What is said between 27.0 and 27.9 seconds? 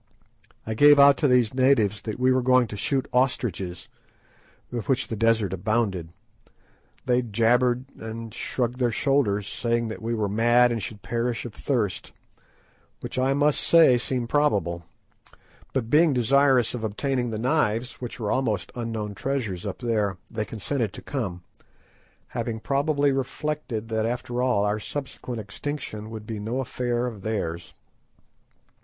of theirs.